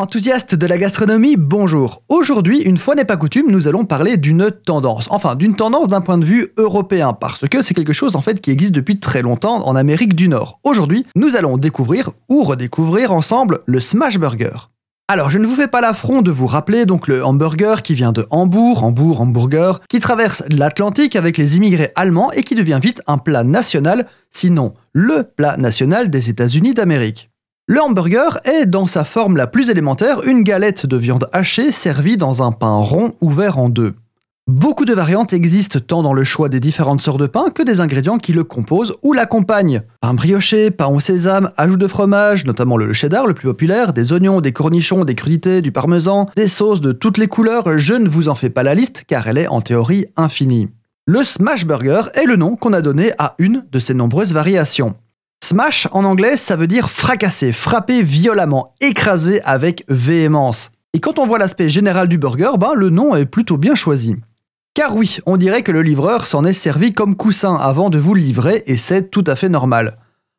Enthousiaste 0.00 0.54
de 0.54 0.66
la 0.68 0.78
gastronomie, 0.78 1.34
bonjour. 1.36 2.04
Aujourd'hui, 2.08 2.60
une 2.60 2.76
fois 2.76 2.94
n'est 2.94 3.04
pas 3.04 3.16
coutume, 3.16 3.50
nous 3.50 3.66
allons 3.66 3.84
parler 3.84 4.16
d'une 4.16 4.52
tendance. 4.52 5.08
Enfin, 5.10 5.34
d'une 5.34 5.56
tendance 5.56 5.88
d'un 5.88 6.00
point 6.00 6.18
de 6.18 6.24
vue 6.24 6.52
européen, 6.56 7.14
parce 7.14 7.48
que 7.48 7.62
c'est 7.62 7.74
quelque 7.74 7.92
chose 7.92 8.14
en 8.14 8.20
fait 8.20 8.40
qui 8.40 8.52
existe 8.52 8.72
depuis 8.72 9.00
très 9.00 9.22
longtemps 9.22 9.66
en 9.66 9.74
Amérique 9.74 10.14
du 10.14 10.28
Nord. 10.28 10.60
Aujourd'hui, 10.62 11.04
nous 11.16 11.34
allons 11.34 11.58
découvrir 11.58 12.10
ou 12.28 12.44
redécouvrir 12.44 13.12
ensemble 13.12 13.58
le 13.66 13.80
smash 13.80 14.20
burger. 14.20 14.70
Alors, 15.08 15.30
je 15.30 15.40
ne 15.40 15.46
vous 15.46 15.56
fais 15.56 15.66
pas 15.66 15.80
l'affront 15.80 16.22
de 16.22 16.30
vous 16.30 16.46
rappeler 16.46 16.86
donc 16.86 17.08
le 17.08 17.24
hamburger 17.24 17.82
qui 17.82 17.94
vient 17.94 18.12
de 18.12 18.24
Hambourg, 18.30 18.84
Hambourg, 18.84 19.20
hamburger, 19.20 19.80
qui 19.88 19.98
traverse 19.98 20.44
l'Atlantique 20.48 21.16
avec 21.16 21.36
les 21.36 21.56
immigrés 21.56 21.90
allemands 21.96 22.30
et 22.30 22.44
qui 22.44 22.54
devient 22.54 22.78
vite 22.80 23.02
un 23.08 23.18
plat 23.18 23.42
national, 23.42 24.06
sinon 24.30 24.74
le 24.92 25.24
plat 25.24 25.56
national 25.56 26.08
des 26.08 26.30
États-Unis 26.30 26.74
d'Amérique. 26.74 27.30
Le 27.70 27.82
hamburger 27.82 28.38
est, 28.46 28.64
dans 28.64 28.86
sa 28.86 29.04
forme 29.04 29.36
la 29.36 29.46
plus 29.46 29.68
élémentaire, 29.68 30.22
une 30.26 30.42
galette 30.42 30.86
de 30.86 30.96
viande 30.96 31.28
hachée 31.34 31.70
servie 31.70 32.16
dans 32.16 32.42
un 32.42 32.50
pain 32.50 32.76
rond 32.76 33.12
ouvert 33.20 33.58
en 33.58 33.68
deux. 33.68 33.92
Beaucoup 34.46 34.86
de 34.86 34.94
variantes 34.94 35.34
existent 35.34 35.78
tant 35.86 36.02
dans 36.02 36.14
le 36.14 36.24
choix 36.24 36.48
des 36.48 36.60
différentes 36.60 37.02
sortes 37.02 37.20
de 37.20 37.26
pain 37.26 37.50
que 37.54 37.62
des 37.62 37.82
ingrédients 37.82 38.16
qui 38.16 38.32
le 38.32 38.42
composent 38.42 38.94
ou 39.02 39.12
l'accompagnent. 39.12 39.82
Pain 40.00 40.14
brioché, 40.14 40.70
pain 40.70 40.86
au 40.86 40.98
sésame, 40.98 41.50
ajout 41.58 41.76
de 41.76 41.86
fromage, 41.86 42.46
notamment 42.46 42.78
le 42.78 42.94
cheddar 42.94 43.26
le 43.26 43.34
plus 43.34 43.48
populaire, 43.48 43.92
des 43.92 44.14
oignons, 44.14 44.40
des 44.40 44.52
cornichons, 44.52 45.04
des 45.04 45.14
crudités, 45.14 45.60
du 45.60 45.70
parmesan, 45.70 46.24
des 46.36 46.48
sauces 46.48 46.80
de 46.80 46.92
toutes 46.92 47.18
les 47.18 47.28
couleurs, 47.28 47.76
je 47.76 47.92
ne 47.92 48.08
vous 48.08 48.28
en 48.28 48.34
fais 48.34 48.48
pas 48.48 48.62
la 48.62 48.74
liste 48.74 49.04
car 49.06 49.28
elle 49.28 49.36
est 49.36 49.48
en 49.48 49.60
théorie 49.60 50.06
infinie. 50.16 50.68
Le 51.04 51.22
smash 51.22 51.66
burger 51.66 52.04
est 52.14 52.24
le 52.24 52.36
nom 52.36 52.56
qu'on 52.56 52.72
a 52.72 52.80
donné 52.80 53.12
à 53.18 53.34
une 53.38 53.66
de 53.70 53.78
ces 53.78 53.92
nombreuses 53.92 54.32
variations. 54.32 54.94
Smash 55.48 55.88
en 55.92 56.04
anglais, 56.04 56.36
ça 56.36 56.56
veut 56.56 56.66
dire 56.66 56.90
fracasser, 56.90 57.52
frapper 57.52 58.02
violemment, 58.02 58.74
écraser 58.82 59.40
avec 59.44 59.82
véhémence. 59.88 60.70
Et 60.92 61.00
quand 61.00 61.18
on 61.18 61.26
voit 61.26 61.38
l'aspect 61.38 61.70
général 61.70 62.06
du 62.06 62.18
burger, 62.18 62.50
ben, 62.60 62.74
le 62.74 62.90
nom 62.90 63.16
est 63.16 63.24
plutôt 63.24 63.56
bien 63.56 63.74
choisi. 63.74 64.16
Car 64.74 64.94
oui, 64.94 65.20
on 65.24 65.38
dirait 65.38 65.62
que 65.62 65.72
le 65.72 65.80
livreur 65.80 66.26
s'en 66.26 66.44
est 66.44 66.52
servi 66.52 66.92
comme 66.92 67.16
coussin 67.16 67.56
avant 67.56 67.88
de 67.88 67.98
vous 67.98 68.12
le 68.12 68.20
livrer 68.20 68.62
et 68.66 68.76
c'est 68.76 69.10
tout 69.10 69.24
à 69.26 69.36
fait 69.36 69.48
normal. 69.48 69.96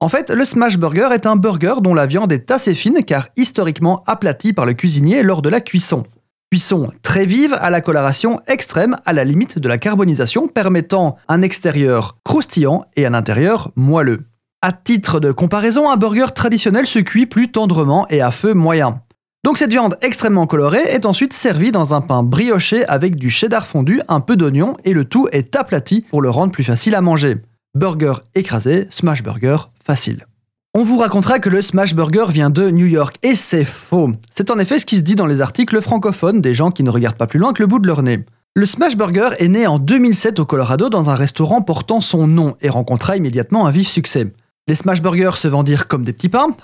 En 0.00 0.10
fait, 0.10 0.28
le 0.28 0.44
smash 0.44 0.76
burger 0.76 1.08
est 1.14 1.24
un 1.24 1.36
burger 1.36 1.76
dont 1.80 1.94
la 1.94 2.04
viande 2.04 2.30
est 2.30 2.50
assez 2.50 2.74
fine 2.74 3.02
car 3.02 3.28
historiquement 3.36 4.02
aplatie 4.06 4.52
par 4.52 4.66
le 4.66 4.74
cuisinier 4.74 5.22
lors 5.22 5.40
de 5.40 5.48
la 5.48 5.62
cuisson. 5.62 6.04
Cuisson 6.50 6.90
très 7.00 7.24
vive 7.24 7.56
à 7.58 7.70
la 7.70 7.80
coloration 7.80 8.40
extrême 8.46 8.98
à 9.06 9.14
la 9.14 9.24
limite 9.24 9.58
de 9.58 9.68
la 9.68 9.78
carbonisation 9.78 10.46
permettant 10.46 11.16
un 11.28 11.40
extérieur 11.40 12.18
croustillant 12.22 12.84
et 12.96 13.06
un 13.06 13.14
intérieur 13.14 13.72
moelleux. 13.76 14.26
À 14.62 14.72
titre 14.72 15.20
de 15.20 15.32
comparaison, 15.32 15.90
un 15.90 15.96
burger 15.96 16.26
traditionnel 16.34 16.86
se 16.86 16.98
cuit 16.98 17.24
plus 17.24 17.50
tendrement 17.50 18.06
et 18.10 18.20
à 18.20 18.30
feu 18.30 18.52
moyen. 18.52 19.00
Donc 19.42 19.56
cette 19.56 19.70
viande 19.70 19.96
extrêmement 20.02 20.46
colorée 20.46 20.82
est 20.82 21.06
ensuite 21.06 21.32
servie 21.32 21.72
dans 21.72 21.94
un 21.94 22.02
pain 22.02 22.22
brioché 22.22 22.84
avec 22.84 23.16
du 23.16 23.30
cheddar 23.30 23.66
fondu, 23.66 24.02
un 24.08 24.20
peu 24.20 24.36
d'oignon 24.36 24.76
et 24.84 24.92
le 24.92 25.06
tout 25.06 25.28
est 25.32 25.56
aplati 25.56 26.02
pour 26.02 26.20
le 26.20 26.28
rendre 26.28 26.52
plus 26.52 26.62
facile 26.62 26.94
à 26.94 27.00
manger. 27.00 27.38
Burger 27.74 28.12
écrasé, 28.34 28.86
smash 28.90 29.22
burger 29.22 29.56
facile. 29.82 30.26
On 30.74 30.82
vous 30.82 30.98
racontera 30.98 31.38
que 31.38 31.48
le 31.48 31.62
smash 31.62 31.94
burger 31.94 32.26
vient 32.28 32.50
de 32.50 32.68
New 32.68 32.84
York 32.84 33.16
et 33.22 33.34
c'est 33.34 33.64
faux. 33.64 34.12
C'est 34.30 34.50
en 34.50 34.58
effet 34.58 34.78
ce 34.78 34.84
qui 34.84 34.96
se 34.96 35.00
dit 35.00 35.16
dans 35.16 35.24
les 35.24 35.40
articles 35.40 35.80
francophones 35.80 36.42
des 36.42 36.52
gens 36.52 36.70
qui 36.70 36.82
ne 36.82 36.90
regardent 36.90 37.16
pas 37.16 37.26
plus 37.26 37.38
loin 37.38 37.54
que 37.54 37.62
le 37.62 37.66
bout 37.66 37.78
de 37.78 37.86
leur 37.86 38.02
nez. 38.02 38.26
Le 38.54 38.66
Smash 38.66 38.96
Burger 38.96 39.30
est 39.38 39.48
né 39.48 39.66
en 39.66 39.78
2007 39.78 40.38
au 40.38 40.44
Colorado 40.44 40.90
dans 40.90 41.08
un 41.08 41.14
restaurant 41.14 41.62
portant 41.62 42.02
son 42.02 42.26
nom 42.26 42.56
et 42.60 42.68
rencontra 42.68 43.16
immédiatement 43.16 43.66
un 43.66 43.70
vif 43.70 43.88
succès. 43.88 44.34
Les 44.70 44.76
smash 44.76 45.02
burgers 45.02 45.34
se 45.34 45.48
vendirent 45.48 45.88
comme 45.88 46.04
des 46.04 46.12
petits 46.12 46.28
pains, 46.28 46.54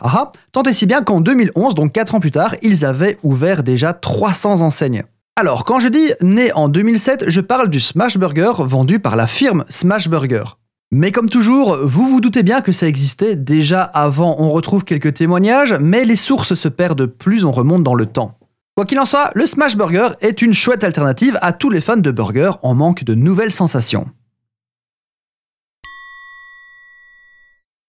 tant 0.53 0.63
et 0.63 0.73
si 0.73 0.87
bien 0.87 1.03
qu'en 1.03 1.21
2011, 1.21 1.75
donc 1.75 1.91
4 1.91 2.15
ans 2.15 2.21
plus 2.21 2.31
tard, 2.31 2.55
ils 2.63 2.85
avaient 2.85 3.19
ouvert 3.25 3.65
déjà 3.65 3.93
300 3.95 4.61
enseignes. 4.61 5.03
Alors, 5.35 5.65
quand 5.65 5.81
je 5.81 5.89
dis 5.89 6.13
né 6.21 6.53
en 6.53 6.69
2007, 6.69 7.25
je 7.27 7.41
parle 7.41 7.69
du 7.69 7.81
smash 7.81 8.17
burger 8.17 8.53
vendu 8.61 9.01
par 9.01 9.17
la 9.17 9.27
firme 9.27 9.65
Smash 9.69 10.09
Burger. 10.09 10.45
Mais 10.93 11.11
comme 11.11 11.29
toujours, 11.29 11.79
vous 11.83 12.07
vous 12.07 12.21
doutez 12.21 12.45
bien 12.45 12.61
que 12.61 12.71
ça 12.71 12.87
existait 12.87 13.35
déjà 13.35 13.83
avant. 13.83 14.37
On 14.39 14.51
retrouve 14.51 14.85
quelques 14.85 15.15
témoignages, 15.15 15.75
mais 15.81 16.05
les 16.05 16.15
sources 16.15 16.55
se 16.55 16.69
perdent 16.69 17.07
plus 17.07 17.45
on 17.45 17.51
remonte 17.51 17.83
dans 17.83 17.97
le 17.97 18.07
temps. 18.07 18.39
Quoi 18.77 18.87
qu'il 18.87 19.01
en 19.01 19.07
soit, 19.07 19.33
le 19.35 19.47
smash 19.47 19.77
burger 19.77 20.11
est 20.21 20.43
une 20.43 20.55
chouette 20.55 20.85
alternative 20.85 21.41
à 21.43 21.53
tous 21.53 21.71
les 21.71 21.81
fans 21.81 21.97
de 21.97 22.13
burgers 22.13 22.53
en 22.63 22.77
manque 22.77 23.03
de 23.03 23.17
nouvelles 23.17 23.51
sensations. 23.51 24.07